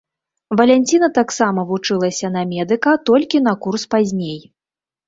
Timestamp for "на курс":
3.51-3.83